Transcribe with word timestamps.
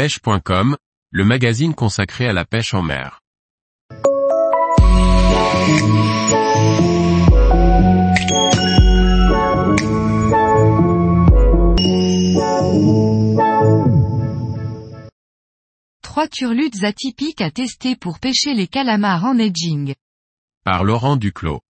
pêche.com, 0.00 0.78
le 1.10 1.24
magazine 1.26 1.74
consacré 1.74 2.26
à 2.26 2.32
la 2.32 2.46
pêche 2.46 2.72
en 2.72 2.80
mer. 2.80 3.20
Trois 16.00 16.28
turlutes 16.28 16.82
atypiques 16.82 17.42
à 17.42 17.50
tester 17.50 17.94
pour 17.94 18.20
pêcher 18.20 18.54
les 18.54 18.68
calamars 18.68 19.26
en 19.26 19.36
edging. 19.36 19.94
Par 20.64 20.82
Laurent 20.82 21.16
Duclos. 21.16 21.60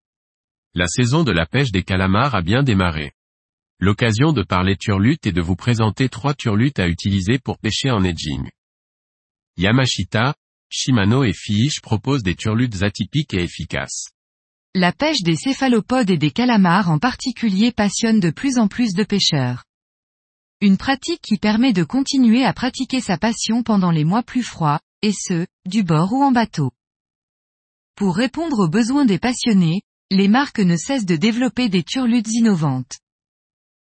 La 0.77 0.87
saison 0.87 1.25
de 1.25 1.33
la 1.33 1.47
pêche 1.47 1.73
des 1.73 1.83
calamars 1.83 2.37
a 2.37 2.43
bien 2.43 2.63
démarré. 2.63 3.11
L'occasion 3.83 4.35
de 4.35 4.43
parler 4.43 4.77
turlute 4.77 5.27
et 5.27 5.33
de 5.33 5.41
vous 5.41 5.57
présenter 5.57 6.11
trois 6.11 6.35
turlutes 6.35 6.79
à 6.79 6.87
utiliser 6.87 7.39
pour 7.39 7.57
pêcher 7.57 7.91
en 7.91 8.05
edging. 8.05 8.47
Yamashita, 9.57 10.35
Shimano 10.69 11.25
et 11.25 11.33
Fish 11.33 11.81
proposent 11.81 12.23
des 12.23 12.35
turlutes 12.35 12.83
atypiques 12.83 13.33
et 13.33 13.43
efficaces. 13.43 14.11
La 14.75 14.93
pêche 14.93 15.23
des 15.23 15.35
céphalopodes 15.35 16.11
et 16.11 16.19
des 16.19 16.31
calamars 16.31 16.91
en 16.91 16.99
particulier 16.99 17.73
passionne 17.73 18.21
de 18.21 18.29
plus 18.29 18.59
en 18.59 18.69
plus 18.69 18.93
de 18.93 19.03
pêcheurs. 19.03 19.65
Une 20.61 20.77
pratique 20.77 21.23
qui 21.23 21.39
permet 21.39 21.73
de 21.73 21.83
continuer 21.83 22.45
à 22.45 22.53
pratiquer 22.53 23.01
sa 23.01 23.17
passion 23.17 23.63
pendant 23.63 23.91
les 23.91 24.05
mois 24.05 24.23
plus 24.23 24.43
froids, 24.43 24.81
et 25.01 25.13
ce, 25.13 25.47
du 25.65 25.85
bord 25.85 26.13
ou 26.13 26.23
en 26.23 26.33
bateau. 26.33 26.71
Pour 27.97 28.15
répondre 28.15 28.59
aux 28.59 28.69
besoins 28.69 29.07
des 29.07 29.19
passionnés, 29.19 29.81
les 30.11 30.29
marques 30.29 30.61
ne 30.61 30.77
cessent 30.77 31.07
de 31.07 31.17
développer 31.17 31.71
des 31.71 31.83
turlutes 31.83 32.31
innovantes. 32.31 32.99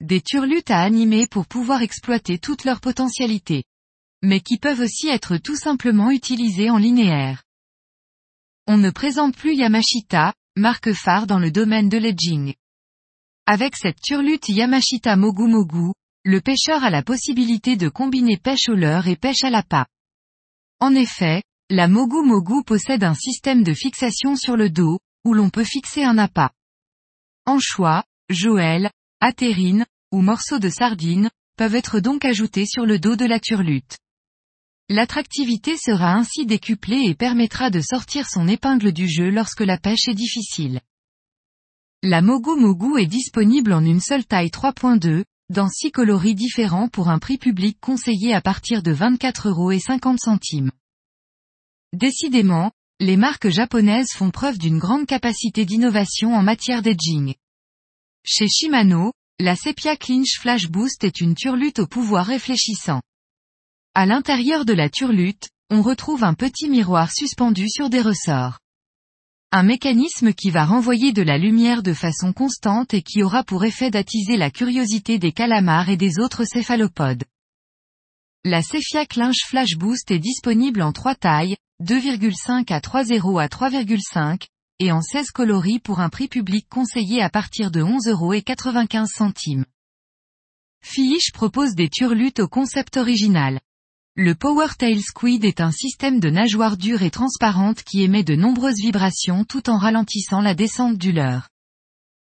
Des 0.01 0.23
turlutes 0.23 0.71
à 0.71 0.81
animer 0.81 1.27
pour 1.27 1.47
pouvoir 1.47 1.83
exploiter 1.83 2.39
toute 2.39 2.65
leur 2.65 2.81
potentialité. 2.81 3.65
Mais 4.23 4.41
qui 4.41 4.57
peuvent 4.57 4.81
aussi 4.81 5.09
être 5.09 5.37
tout 5.37 5.57
simplement 5.57 6.11
utilisées 6.11 6.71
en 6.71 6.79
linéaire. 6.79 7.43
On 8.67 8.79
ne 8.79 8.91
présente 8.91 9.37
plus 9.37 9.55
Yamashita, 9.55 10.33
marque 10.57 10.93
phare 10.93 11.27
dans 11.27 11.39
le 11.39 11.51
domaine 11.51 11.89
de 11.89 11.99
l'edging. 11.99 12.55
Avec 13.47 13.77
cette 13.77 14.01
turlute 14.01 14.49
Yamashita 14.49 15.17
Mogu 15.17 15.47
Mogu, 15.49 15.93
le 16.25 16.41
pêcheur 16.41 16.83
a 16.83 16.91
la 16.91 17.03
possibilité 17.03 17.77
de 17.77 17.89
combiner 17.89 18.37
pêche 18.37 18.69
au 18.69 18.75
leurre 18.75 19.09
et 19.09 19.17
pêche 19.17 19.45
à 19.45 19.51
l'appât. 19.51 19.87
En 20.79 20.95
effet, 20.95 21.43
la 21.69 21.89
Mogu 21.89 22.23
Mogu 22.23 22.65
possède 22.65 23.05
un 23.05 23.15
système 23.15 23.63
de 23.63 23.75
fixation 23.75 24.35
sur 24.35 24.57
le 24.57 24.71
dos, 24.71 24.99
où 25.25 25.35
l'on 25.35 25.51
peut 25.51 25.65
fixer 25.65 26.05
un 26.05 26.17
appât. 26.17 26.53
Anchois, 27.45 28.05
joël, 28.29 28.91
atérine, 29.21 29.87
ou 30.13 30.23
morceaux 30.23 30.59
de 30.59 30.69
sardine, 30.69 31.31
peuvent 31.57 31.75
être 31.75 32.01
donc 32.01 32.25
ajoutés 32.25 32.67
sur 32.67 32.87
le 32.87 32.99
dos 32.99 33.17
de 33.17 33.27
la 33.27 33.39
turlute. 33.39 33.99
L'attractivité 34.89 35.77
sera 35.77 36.15
ainsi 36.15 36.47
décuplée 36.47 37.05
et 37.05 37.15
permettra 37.15 37.71
de 37.71 37.81
sortir 37.81 38.29
son 38.29 38.49
épingle 38.49 38.93
du 38.93 39.09
jeu 39.09 39.31
lorsque 39.31 39.61
la 39.61 39.79
pêche 39.79 40.09
est 40.09 40.15
difficile. 40.15 40.81
La 42.03 42.23
Mogu 42.23 42.59
Mogu 42.59 42.99
est 42.99 43.07
disponible 43.07 43.73
en 43.73 43.85
une 43.85 44.01
seule 44.01 44.25
taille 44.25 44.49
3.2, 44.49 45.25
dans 45.51 45.69
six 45.69 45.93
coloris 45.93 46.35
différents 46.35 46.89
pour 46.89 47.09
un 47.09 47.19
prix 47.19 47.39
public 47.39 47.79
conseillé 47.81 48.33
à 48.35 48.41
partir 48.41 48.83
de 48.83 48.91
24 48.91 49.49
euros 49.49 49.71
et 49.71 49.81
50 49.81 50.19
centimes. 50.19 50.73
Décidément, 51.93 52.73
les 53.01 53.17
marques 53.17 53.49
japonaises 53.49 54.13
font 54.15 54.31
preuve 54.31 54.59
d'une 54.59 54.79
grande 54.79 55.07
capacité 55.07 55.65
d'innovation 55.65 56.35
en 56.35 56.43
matière 56.43 56.83
d'edging. 56.83 57.35
Chez 58.25 58.49
Shimano, 58.49 59.13
la 59.39 59.57
Sepia 59.57 59.97
Clinch 59.97 60.39
Flash 60.39 60.69
Boost 60.69 61.05
est 61.05 61.23
une 61.23 61.35
turlute 61.35 61.79
au 61.79 61.87
pouvoir 61.87 62.27
réfléchissant. 62.27 63.01
À 63.95 64.05
l'intérieur 64.05 64.67
de 64.67 64.75
la 64.75 64.91
turlute, 64.91 65.49
on 65.71 65.81
retrouve 65.81 66.23
un 66.23 66.35
petit 66.35 66.69
miroir 66.69 67.11
suspendu 67.11 67.69
sur 67.69 67.89
des 67.89 68.03
ressorts. 68.03 68.59
Un 69.53 69.63
mécanisme 69.63 70.35
qui 70.35 70.51
va 70.51 70.67
renvoyer 70.67 71.13
de 71.13 71.23
la 71.23 71.39
lumière 71.39 71.83
de 71.83 71.95
façon 71.95 72.35
constante 72.35 72.93
et 72.93 73.03
qui 73.03 73.23
aura 73.23 73.43
pour 73.43 73.65
effet 73.65 73.91
d'attiser 73.91 74.37
la 74.37 74.51
curiosité 74.51 75.19
des 75.19 75.33
calamars 75.33 75.89
et 75.89 75.97
des 75.97 76.19
autres 76.19 76.45
céphalopodes. 76.45 77.25
La 78.45 78.63
Cephia 78.63 79.07
Clinch 79.07 79.47
Flash 79.47 79.77
Boost 79.77 80.11
est 80.11 80.19
disponible 80.19 80.83
en 80.83 80.93
trois 80.93 81.15
tailles, 81.15 81.57
2,5 81.83 82.71
à 82.73 82.81
3,0 82.81 83.41
à 83.43 83.49
3,5, 83.49 84.47
et 84.81 84.91
en 84.91 85.03
16 85.03 85.31
coloris 85.31 85.79
pour 85.79 86.01
un 86.01 86.09
prix 86.09 86.27
public 86.27 86.67
conseillé 86.69 87.23
à 87.23 87.31
partir 87.31 87.71
de 87.71 87.83
11,95 87.83 88.09
euros. 89.21 89.65
Fish 90.83 91.33
propose 91.33 91.75
des 91.75 91.91
turlutes 91.91 92.41
au 92.41 92.49
concept 92.49 92.97
original. 92.97 93.61
Le 94.17 94.35
PowerTail 94.35 95.01
Squid 95.03 95.45
est 95.45 95.61
un 95.61 95.71
système 95.71 96.19
de 96.19 96.31
nageoire 96.31 96.77
dure 96.77 97.03
et 97.03 97.11
transparente 97.11 97.83
qui 97.83 98.03
émet 98.03 98.25
de 98.25 98.35
nombreuses 98.35 98.81
vibrations 98.81 99.45
tout 99.45 99.71
en 99.71 99.79
ralentissant 99.79 100.41
la 100.41 100.55
descente 100.55 100.99
du 100.99 101.13
leurre. 101.13 101.49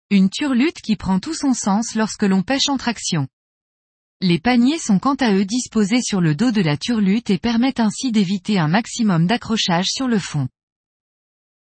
Une 0.09 0.29
turlute 0.29 0.81
qui 0.81 0.95
prend 0.95 1.19
tout 1.19 1.35
son 1.35 1.53
sens 1.53 1.95
lorsque 1.95 2.23
l'on 2.23 2.41
pêche 2.41 2.67
en 2.67 2.77
traction. 2.77 3.27
Les 4.21 4.39
paniers 4.39 4.79
sont 4.79 4.99
quant 4.99 5.15
à 5.15 5.33
eux 5.33 5.45
disposés 5.45 6.01
sur 6.01 6.19
le 6.19 6.35
dos 6.35 6.51
de 6.51 6.61
la 6.61 6.77
turlute 6.77 7.29
et 7.29 7.37
permettent 7.37 7.79
ainsi 7.79 8.11
d'éviter 8.11 8.59
un 8.59 8.67
maximum 8.67 9.27
d'accrochage 9.27 9.87
sur 9.87 10.07
le 10.07 10.19
fond. 10.19 10.49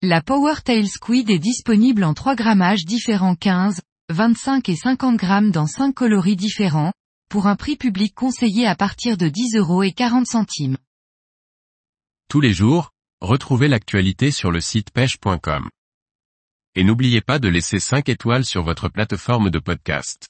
La 0.01 0.23
PowerTail 0.23 0.87
Squid 0.87 1.29
est 1.29 1.41
disponible 1.41 2.05
en 2.05 2.15
3 2.15 2.37
grammages 2.37 2.85
différents 2.85 3.35
15, 3.35 3.81
25 4.11 4.69
et 4.69 4.77
50 4.77 5.17
grammes 5.17 5.51
dans 5.51 5.67
5 5.67 5.93
coloris 5.93 6.37
différents, 6.37 6.93
pour 7.29 7.49
un 7.49 7.57
prix 7.57 7.75
public 7.75 8.15
conseillé 8.15 8.65
à 8.65 8.77
partir 8.77 9.17
de 9.17 9.29
10 9.29 9.57
euros 9.57 9.83
et 9.83 9.91
40 9.91 10.25
centimes. 10.25 10.77
Tous 12.29 12.41
les 12.41 12.53
jours, 12.53 12.93
retrouvez 13.21 13.67
l'actualité 13.67 14.31
sur 14.31 14.53
le 14.53 14.61
site 14.61 14.93
pêche.com. 14.93 15.69
Et 16.77 16.85
n'oubliez 16.85 17.21
pas 17.21 17.41
de 17.41 17.49
laisser 17.49 17.81
5 17.81 18.09
étoiles 18.09 18.45
sur 18.45 18.63
votre 18.63 18.89
plateforme 18.89 19.51
de 19.51 19.59
podcast. 19.59 20.29